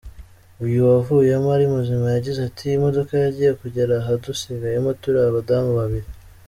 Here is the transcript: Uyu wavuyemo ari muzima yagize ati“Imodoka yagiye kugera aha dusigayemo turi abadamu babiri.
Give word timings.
Uyu 0.65 0.79
wavuyemo 0.89 1.47
ari 1.55 1.65
muzima 1.75 2.05
yagize 2.15 2.39
ati“Imodoka 2.49 3.13
yagiye 3.23 3.51
kugera 3.61 3.93
aha 3.99 4.11
dusigayemo 4.25 4.89
turi 5.01 5.19
abadamu 5.27 5.71
babiri. 5.81 6.09